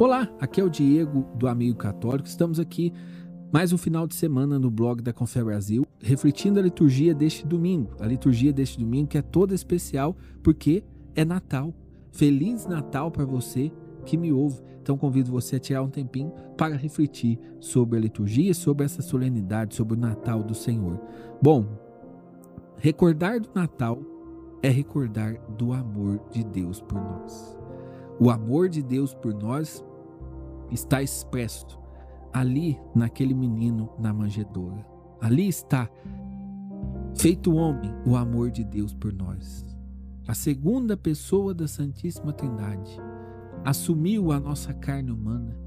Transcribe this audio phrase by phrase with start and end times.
[0.00, 2.28] Olá, aqui é o Diego do Amigo Católico.
[2.28, 2.92] Estamos aqui
[3.52, 7.90] mais um final de semana no blog da Confé Brasil, refletindo a liturgia deste domingo.
[7.98, 10.84] A liturgia deste domingo que é toda especial porque
[11.16, 11.74] é Natal.
[12.12, 13.72] Feliz Natal para você
[14.06, 14.62] que me ouve.
[14.80, 19.74] Então convido você a tirar um tempinho para refletir sobre a liturgia, sobre essa solenidade,
[19.74, 21.00] sobre o Natal do Senhor.
[21.42, 21.66] Bom,
[22.76, 24.00] recordar do Natal
[24.62, 27.58] é recordar do amor de Deus por nós.
[28.20, 29.84] O amor de Deus por nós
[30.70, 31.78] está expresso
[32.32, 34.86] ali naquele menino na manjedoura.
[35.20, 35.88] Ali está
[37.16, 39.66] feito homem o amor de Deus por nós.
[40.26, 43.00] A segunda pessoa da Santíssima Trindade
[43.64, 45.58] assumiu a nossa carne humana.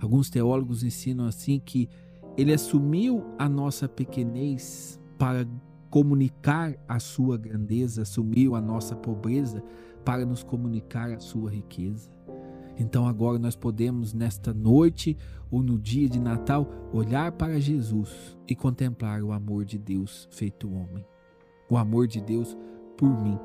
[0.00, 1.88] Alguns teólogos ensinam assim que
[2.36, 5.46] ele assumiu a nossa pequenez para
[5.90, 9.62] comunicar a sua grandeza, assumiu a nossa pobreza
[10.04, 12.10] para nos comunicar a sua riqueza.
[12.80, 15.16] Então agora nós podemos, nesta noite
[15.50, 20.72] ou no dia de Natal, olhar para Jesus e contemplar o amor de Deus feito
[20.72, 21.04] homem.
[21.68, 22.56] O amor de Deus
[22.96, 23.38] por mim.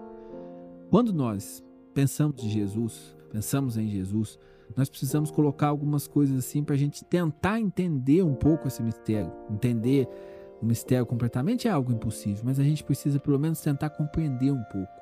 [0.90, 1.62] Quando nós
[1.94, 4.40] pensamos em Jesus, pensamos em Jesus,
[4.76, 9.32] nós precisamos colocar algumas coisas assim para a gente tentar entender um pouco esse mistério.
[9.52, 10.08] Entender
[10.62, 14.64] o mistério completamente é algo impossível, mas a gente precisa pelo menos tentar compreender um
[14.64, 14.94] pouco.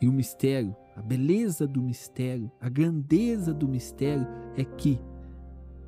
[0.00, 4.98] E o mistério a beleza do mistério, a grandeza do mistério é que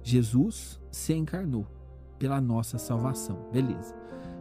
[0.03, 1.67] Jesus se encarnou
[2.19, 3.49] pela nossa salvação.
[3.51, 3.97] Beleza.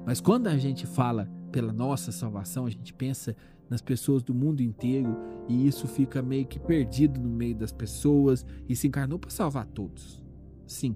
[0.05, 3.35] Mas quando a gente fala pela nossa salvação, a gente pensa
[3.69, 8.45] nas pessoas do mundo inteiro e isso fica meio que perdido no meio das pessoas
[8.67, 10.23] e se encarnou para salvar todos.
[10.65, 10.95] Sim,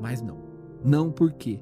[0.00, 0.38] mas não.
[0.84, 1.60] Não porque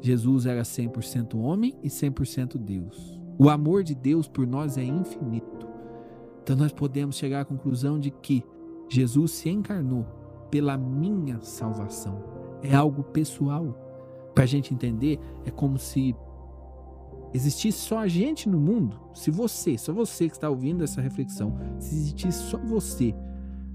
[0.00, 3.20] Jesus era 100% homem e 100% Deus.
[3.38, 5.67] O amor de Deus por nós é infinito.
[6.48, 8.42] Então nós podemos chegar à conclusão de que
[8.88, 10.06] Jesus se encarnou
[10.50, 12.24] pela minha salvação.
[12.62, 13.76] É algo pessoal.
[14.34, 16.16] Para a gente entender, é como se
[17.34, 18.98] existisse só a gente no mundo.
[19.12, 23.14] Se você, só você que está ouvindo essa reflexão, se existisse só você,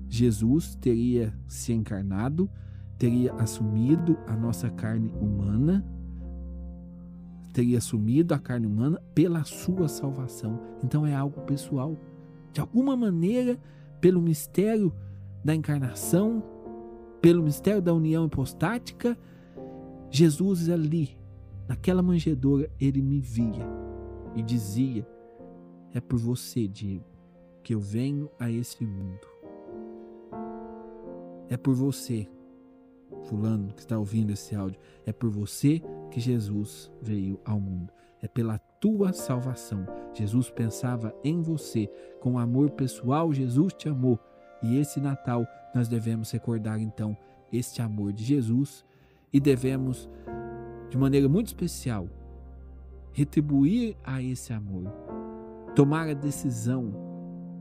[0.10, 2.50] Jesus teria se encarnado,
[2.98, 5.86] teria assumido a nossa carne humana,
[7.54, 10.60] teria assumido a carne humana pela sua salvação.
[10.84, 11.96] Então é algo pessoal
[12.54, 13.60] de alguma maneira,
[14.00, 14.94] pelo mistério
[15.44, 16.44] da encarnação,
[17.20, 19.18] pelo mistério da união hipostática,
[20.12, 21.18] Jesus ali,
[21.68, 23.66] naquela manjedoura, ele me via
[24.36, 25.08] e dizia:
[25.94, 27.06] É por você, Diego,
[27.64, 29.28] que eu venho a esse mundo.
[31.50, 32.28] É por você,
[33.24, 35.82] Fulano, que está ouvindo esse áudio, é por você
[36.12, 37.92] que Jesus veio ao mundo.
[38.22, 39.88] É pela tua salvação.
[40.14, 41.90] Jesus pensava em você.
[42.20, 44.20] Com amor pessoal, Jesus te amou.
[44.62, 47.16] E esse Natal nós devemos recordar então
[47.50, 48.84] este amor de Jesus
[49.32, 50.10] e devemos,
[50.90, 52.10] de maneira muito especial,
[53.14, 54.92] retribuir a esse amor,
[55.74, 56.94] tomar a decisão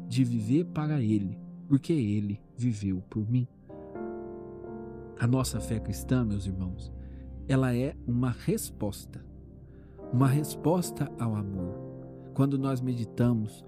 [0.09, 3.47] de viver para Ele, porque Ele viveu por mim.
[5.21, 6.93] A nossa fé cristã, meus irmãos,
[7.47, 9.32] ela é uma resposta
[10.13, 11.75] uma resposta ao amor.
[12.35, 13.65] Quando nós meditamos,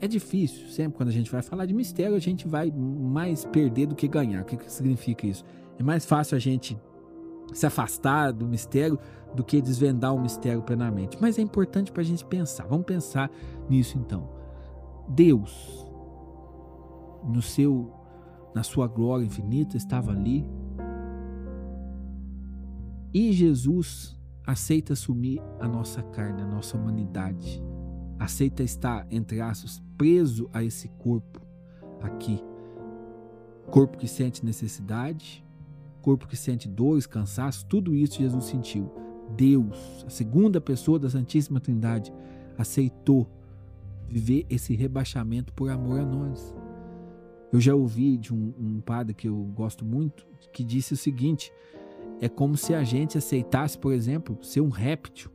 [0.00, 3.86] é difícil, sempre quando a gente vai falar de mistério, a gente vai mais perder
[3.86, 4.42] do que ganhar.
[4.42, 5.44] O que, significa isso?
[5.78, 6.78] É mais fácil a gente
[7.52, 8.98] se afastar do mistério
[9.34, 11.16] do que desvendar o mistério plenamente.
[11.20, 12.66] Mas é importante para a gente pensar.
[12.66, 13.30] Vamos pensar
[13.68, 14.28] nisso então.
[15.08, 15.86] Deus,
[17.24, 17.92] no seu,
[18.54, 20.46] na sua glória infinita, estava ali.
[23.12, 24.17] E Jesus
[24.48, 27.62] aceita assumir a nossa carne, a nossa humanidade.
[28.18, 31.42] Aceita estar, entre aspas, preso a esse corpo
[32.00, 32.42] aqui.
[33.70, 35.44] Corpo que sente necessidade,
[36.00, 38.90] corpo que sente dores, cansaço, tudo isso Jesus sentiu.
[39.36, 42.10] Deus, a segunda pessoa da Santíssima Trindade,
[42.56, 43.30] aceitou
[44.08, 46.56] viver esse rebaixamento por amor a nós.
[47.52, 51.52] Eu já ouvi de um, um padre que eu gosto muito que disse o seguinte:
[52.20, 55.30] é como se a gente aceitasse, por exemplo, ser um réptil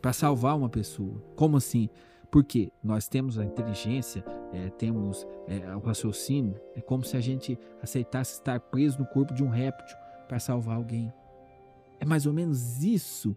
[0.00, 1.22] para salvar uma pessoa.
[1.34, 1.88] Como assim?
[2.30, 7.58] Porque nós temos a inteligência, é, temos é, o raciocínio, é como se a gente
[7.82, 9.96] aceitasse estar preso no corpo de um réptil
[10.28, 11.12] para salvar alguém.
[11.98, 13.36] É mais ou menos isso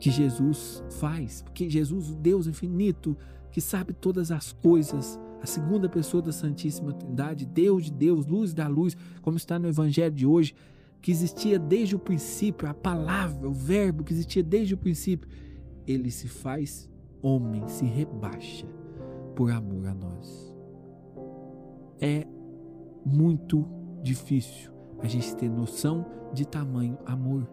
[0.00, 3.16] que Jesus faz, porque Jesus, o Deus infinito,
[3.50, 8.52] que sabe todas as coisas, a segunda pessoa da Santíssima Trindade, Deus de Deus, luz
[8.52, 10.54] da luz, como está no Evangelho de hoje,
[11.00, 15.28] que existia desde o princípio, a palavra, o verbo que existia desde o princípio,
[15.86, 16.90] ele se faz
[17.22, 18.66] homem, se rebaixa
[19.34, 20.52] por amor a nós.
[22.00, 22.26] é
[23.04, 23.66] muito
[24.02, 24.70] difícil
[25.00, 27.48] a gente ter noção de tamanho amor.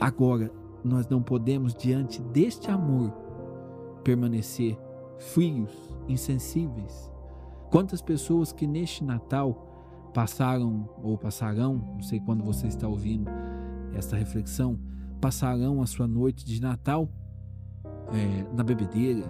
[0.00, 0.50] Agora,
[0.84, 3.12] nós não podemos, diante deste amor,
[4.02, 4.78] permanecer
[5.20, 5.70] frios,
[6.08, 7.10] insensíveis.
[7.70, 13.30] Quantas pessoas que neste Natal passaram ou passarão, não sei quando você está ouvindo
[13.94, 14.78] esta reflexão,
[15.20, 17.08] passarão a sua noite de Natal
[18.12, 19.24] é, na bebedeira,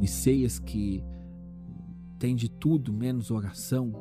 [0.00, 1.02] em ceias que
[2.18, 3.92] tem de tudo menos oração.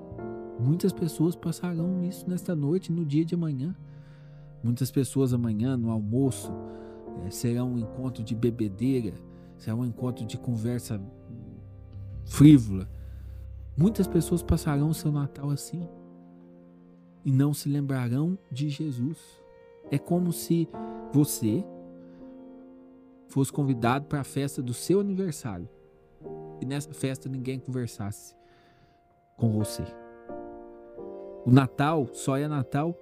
[0.59, 3.75] Muitas pessoas passarão isso nesta noite, no dia de amanhã.
[4.63, 6.51] Muitas pessoas amanhã, no almoço,
[7.25, 9.13] é, será um encontro de bebedeira,
[9.63, 11.01] será um encontro de conversa
[12.25, 12.89] frívola.
[13.77, 15.87] Muitas pessoas passarão o seu Natal assim
[17.23, 19.17] e não se lembrarão de Jesus.
[19.89, 20.67] É como se
[21.13, 21.63] você
[23.29, 25.69] fosse convidado para a festa do seu aniversário
[26.59, 28.35] e nessa festa ninguém conversasse
[29.37, 29.83] com você.
[31.45, 32.93] O Natal só é Natal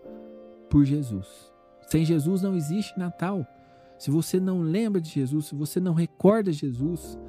[0.70, 1.52] por Jesus.
[1.88, 3.46] Sem Jesus não existe Natal.
[4.02, 7.20] Se você não lembra de Jesus, se você não recorda Jesus,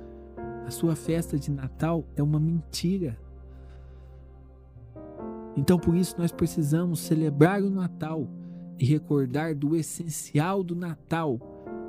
[0.67, 3.21] a sua festa de Natal é uma mentira.
[5.55, 8.27] Então por isso nós precisamos celebrar o Natal
[8.79, 11.39] e recordar do essencial do Natal.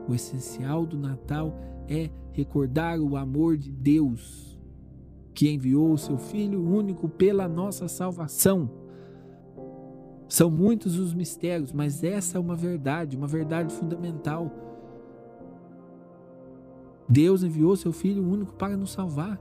[0.06, 1.58] O essencial do Natal
[1.88, 4.60] é recordar o amor de Deus,
[5.34, 8.70] que enviou o seu Filho único pela nossa salvação.
[10.28, 14.73] São muitos os mistérios, mas essa é uma verdade, uma verdade fundamental.
[17.08, 19.40] Deus enviou seu Filho único para nos salvar.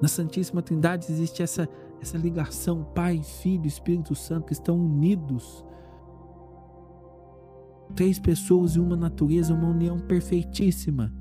[0.00, 1.68] Na Santíssima Trindade existe essa,
[2.00, 5.64] essa ligação, Pai, Filho, Espírito Santo, que estão unidos
[7.94, 11.12] Três pessoas e uma natureza, uma união perfeitíssima.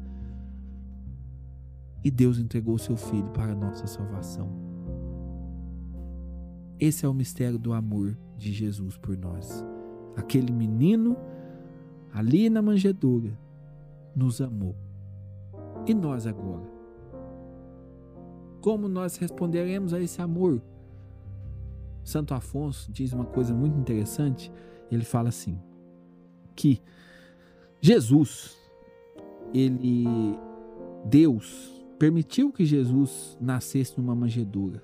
[2.03, 4.49] E Deus entregou seu Filho para a nossa salvação.
[6.79, 9.65] Esse é o mistério do amor de Jesus por nós.
[10.15, 11.17] Aquele menino
[12.13, 13.37] ali na manjedoura
[14.19, 14.75] nos amou.
[15.87, 16.69] E nós agora?
[18.61, 20.61] Como nós responderemos a esse amor?
[22.03, 24.51] Santo Afonso diz uma coisa muito interessante.
[24.91, 25.57] Ele fala assim:
[26.55, 26.81] que
[27.79, 28.57] Jesus,
[29.53, 30.05] ele,
[31.05, 34.83] Deus, permitiu que Jesus nascesse numa manjedoura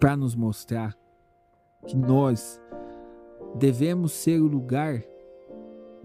[0.00, 0.98] para nos mostrar
[1.86, 2.60] que nós
[3.54, 5.04] devemos ser o lugar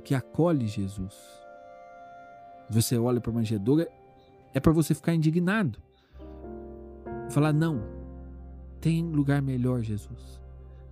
[0.05, 1.15] que acolhe Jesus.
[2.69, 3.89] Você olha para a manjedoura,
[4.53, 5.79] é para você ficar indignado.
[7.29, 7.81] Falar, não,
[8.79, 10.39] tem lugar melhor, Jesus.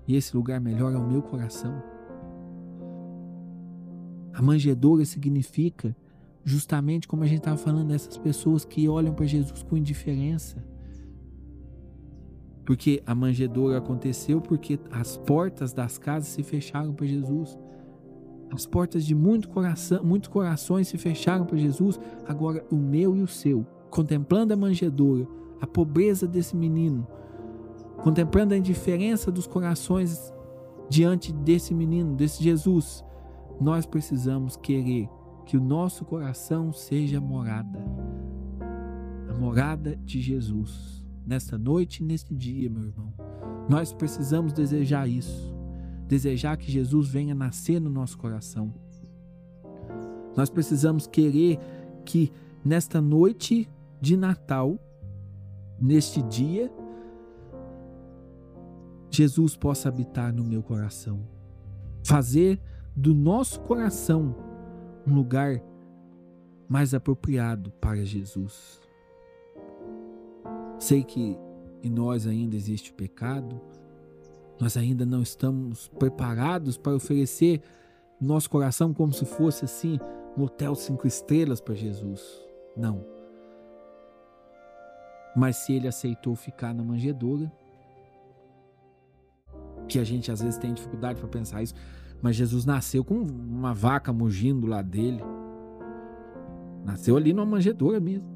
[0.07, 1.81] E esse lugar melhor é o meu coração.
[4.33, 5.95] A manjedoura significa
[6.43, 10.57] justamente como a gente estava falando dessas pessoas que olham para Jesus com indiferença.
[12.65, 17.57] Porque a manjedoura aconteceu porque as portas das casas se fecharam para Jesus.
[18.53, 21.99] As portas de muito coração, muitos corações se fecharam para Jesus.
[22.27, 25.27] Agora o meu e o seu, contemplando a manjedoura,
[25.59, 27.07] a pobreza desse menino,
[28.03, 30.31] contemplando a indiferença dos corações
[30.87, 33.03] diante desse menino, desse Jesus,
[33.59, 35.09] nós precisamos querer
[35.47, 37.83] que o nosso coração seja morada,
[39.29, 43.11] a morada de Jesus, nesta noite e neste dia, meu irmão.
[43.67, 45.52] Nós precisamos desejar isso,
[46.07, 48.73] desejar que Jesus venha nascer no nosso coração.
[50.35, 51.59] Nós precisamos querer
[52.05, 52.31] que
[52.63, 53.69] nesta noite
[54.01, 54.77] de Natal,
[55.79, 56.71] neste dia,
[59.09, 61.21] Jesus possa habitar no meu coração.
[62.03, 62.59] Fazer
[62.95, 64.35] do nosso coração
[65.05, 65.61] um lugar
[66.67, 68.81] mais apropriado para Jesus.
[70.79, 71.37] Sei que
[71.83, 73.61] em nós ainda existe o pecado,
[74.63, 77.61] nós ainda não estamos preparados para oferecer
[78.19, 79.99] nosso coração como se fosse assim
[80.37, 82.41] um hotel cinco estrelas para Jesus.
[82.75, 83.05] Não.
[85.35, 87.51] Mas se ele aceitou ficar na manjedoura,
[89.89, 91.73] que a gente às vezes tem dificuldade para pensar isso,
[92.21, 95.21] mas Jesus nasceu com uma vaca mugindo lá dele.
[96.85, 98.31] Nasceu ali numa manjedoura mesmo.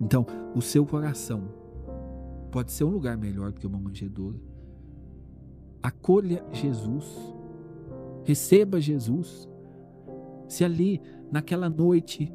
[0.00, 0.26] Então,
[0.56, 1.61] o seu coração
[2.52, 4.38] pode ser um lugar melhor do que uma manjedoura.
[5.82, 7.04] Acolha Jesus.
[8.24, 9.48] Receba Jesus.
[10.46, 11.00] Se ali,
[11.32, 12.32] naquela noite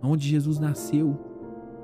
[0.00, 1.18] onde Jesus nasceu,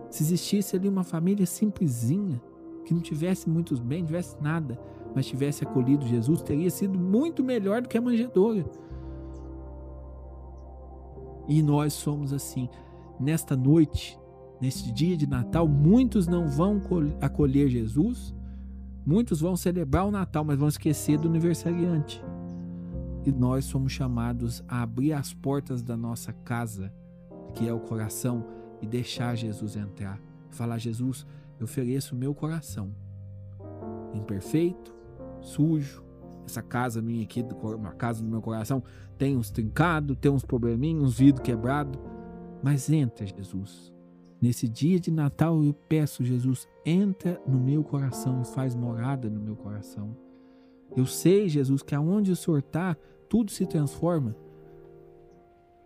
[0.09, 2.41] se existisse ali uma família simplesinha,
[2.87, 4.79] que não tivesse muitos bens, tivesse nada,
[5.12, 8.64] mas tivesse acolhido Jesus, teria sido muito melhor do que a manjedoura.
[11.49, 12.69] E nós somos assim.
[13.19, 14.19] nesta noite,
[14.64, 16.80] neste dia de Natal, muitos não vão
[17.21, 18.35] acolher Jesus,
[19.04, 22.25] muitos vão celebrar o Natal, mas vão esquecer do aniversariante.
[23.26, 26.90] E nós somos chamados a abrir as portas da nossa casa,
[27.52, 28.47] que é o coração,
[28.80, 30.18] e deixar Jesus entrar.
[30.50, 31.26] Falar: Jesus,
[31.61, 32.90] eu ofereço o meu coração,
[34.14, 34.94] imperfeito,
[35.42, 36.02] sujo.
[36.47, 37.42] Essa casa minha aqui,
[37.85, 38.83] a casa do meu coração,
[39.16, 41.99] tem uns trincados, tem uns probleminhos, uns vidros quebrados.
[42.62, 43.94] Mas entra, Jesus.
[44.45, 49.41] Nesse dia de Natal eu peço, Jesus, entra no meu coração e faz morada no
[49.41, 50.15] meu coração.
[50.95, 52.95] Eu sei, Jesus, que aonde o Senhor está,
[53.27, 54.37] tudo se transforma.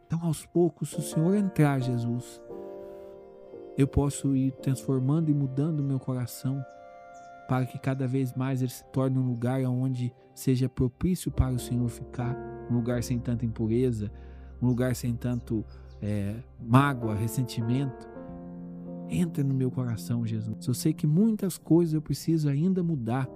[0.04, 2.42] Então, aos poucos, se o Senhor entrar, Jesus,
[3.76, 6.60] eu posso ir transformando e mudando o meu coração
[7.48, 11.60] para que cada vez mais ele se torne um lugar onde seja propício para o
[11.60, 12.36] Senhor ficar,
[12.68, 14.10] um lugar sem tanta impureza,
[14.60, 15.64] um lugar sem tanto
[16.02, 18.17] é, mágoa, ressentimento.
[19.10, 20.66] Entra no meu coração, Jesus.
[20.66, 23.28] Eu sei que muitas coisas eu preciso ainda mudar,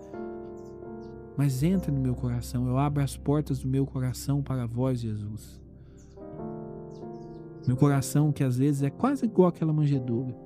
[1.36, 2.68] mas entra no meu coração.
[2.68, 5.60] Eu abro as portas do meu coração para vós, Jesus.
[7.66, 10.36] Meu coração, que às vezes é quase igual aquela manjedoura.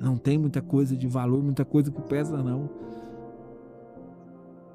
[0.00, 2.70] Não tem muita coisa de valor, muita coisa que pesa, não.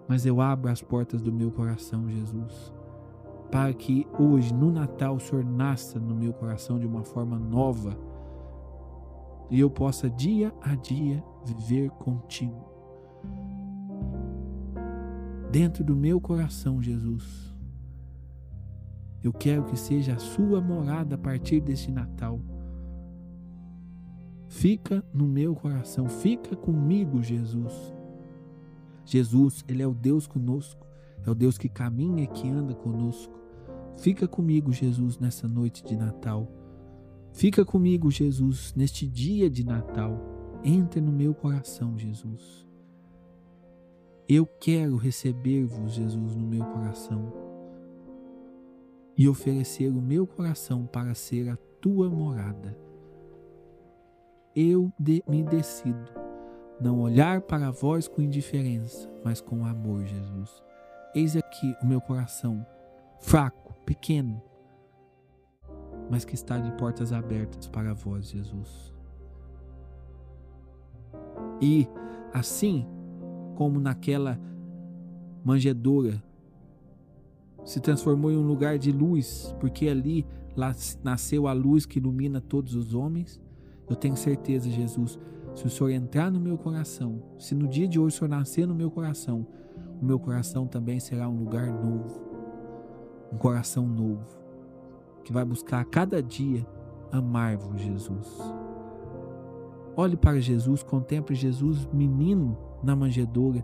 [0.07, 2.71] Mas eu abro as portas do meu coração, Jesus,
[3.51, 7.97] para que hoje, no Natal, o Senhor nasça no meu coração de uma forma nova
[9.49, 12.77] e eu possa dia a dia viver contigo
[15.51, 17.55] dentro do meu coração, Jesus.
[19.23, 22.39] Eu quero que seja a sua morada a partir deste Natal.
[24.47, 27.73] Fica no meu coração, fica comigo, Jesus.
[29.03, 30.85] Jesus, Ele é o Deus conosco,
[31.25, 33.37] é o Deus que caminha e que anda conosco.
[33.97, 36.47] Fica comigo, Jesus, nessa noite de Natal.
[37.37, 40.19] Fica comigo, Jesus, neste dia de Natal.
[40.63, 42.67] Entra no meu coração, Jesus.
[44.27, 47.31] Eu quero receber-vos, Jesus, no meu coração
[49.15, 52.75] e oferecer o meu coração para ser a tua morada.
[54.55, 56.11] Eu de, me decido
[56.81, 60.63] não olhar para vós com indiferença, mas com amor, Jesus.
[61.13, 62.65] Eis aqui o meu coração,
[63.19, 64.41] fraco, pequeno,
[66.09, 68.93] mas que está de portas abertas para vós, Jesus.
[71.61, 71.87] E
[72.33, 72.85] assim
[73.55, 74.39] como naquela
[75.43, 76.23] manjedoura,
[77.65, 80.25] se transformou em um lugar de luz, porque ali
[81.03, 83.41] nasceu a luz que ilumina todos os homens.
[83.89, 85.19] Eu tenho certeza, Jesus,
[85.53, 88.67] se o Senhor entrar no meu coração, se no dia de hoje o Senhor nascer
[88.67, 89.45] no meu coração,
[90.01, 92.21] o meu coração também será um lugar novo,
[93.33, 94.37] um coração novo,
[95.27, 96.65] que vai buscar a cada dia
[97.11, 98.39] amar-vos, Jesus.
[99.93, 103.61] Olhe para Jesus, contemple Jesus, menino na manjedoura,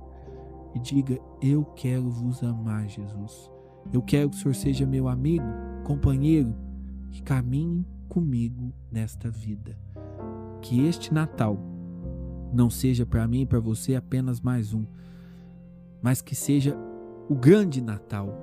[0.76, 3.50] e diga: Eu quero vos amar, Jesus.
[3.94, 5.46] Eu quero que o Senhor seja meu amigo,
[5.86, 6.54] companheiro,
[7.10, 9.80] que caminhe comigo nesta vida.
[10.62, 11.58] Que este Natal
[12.52, 14.86] não seja para mim e para você apenas mais um,
[16.02, 16.78] mas que seja
[17.30, 18.38] o grande Natal.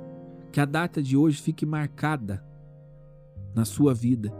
[0.50, 2.48] Que a data de hoje fique marcada
[3.54, 4.32] na sua vida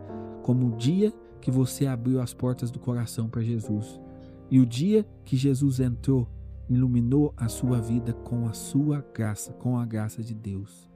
[0.43, 4.01] como o dia que você abriu as portas do coração para Jesus.
[4.51, 6.29] E o dia que Jesus entrou,
[6.69, 10.91] iluminou a sua vida com a sua graça, com a graça de Deus.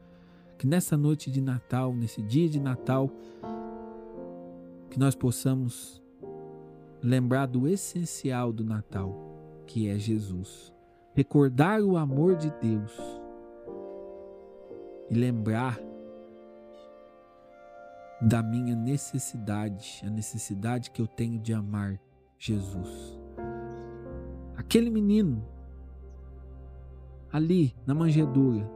[0.58, 3.10] Que nessa noite de Natal, nesse dia de Natal,
[4.90, 6.02] que nós possamos
[7.02, 9.14] lembrar do essencial do Natal,
[9.66, 10.72] que é Jesus.
[11.14, 12.92] Recordar o amor de Deus
[15.10, 15.78] e lembrar
[18.24, 22.00] da minha necessidade, a necessidade que eu tenho de amar
[22.38, 23.20] Jesus.
[24.56, 25.44] Aquele menino
[27.30, 28.66] ali na manjedoura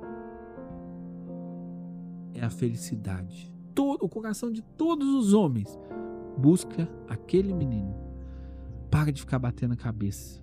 [2.35, 3.51] é a felicidade.
[3.75, 5.79] Todo o coração de todos os homens
[6.37, 7.95] busca aquele menino.
[8.91, 10.43] Para de ficar batendo a cabeça.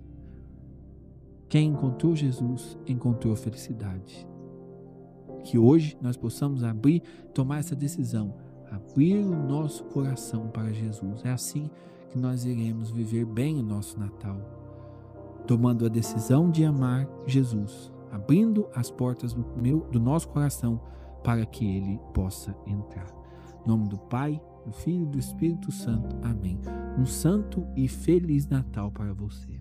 [1.48, 4.26] Quem encontrou Jesus encontrou a felicidade.
[5.44, 11.24] Que hoje nós possamos abrir, tomar essa decisão abrir o nosso coração para Jesus.
[11.24, 11.70] É assim
[12.10, 14.38] que nós iremos viver bem o nosso Natal,
[15.46, 20.80] tomando a decisão de amar Jesus, abrindo as portas do, meu, do nosso coração
[21.22, 23.08] para que ele possa entrar.
[23.64, 26.16] Em nome do Pai, do Filho e do Espírito Santo.
[26.22, 26.58] Amém.
[26.98, 29.60] Um santo e feliz Natal para você.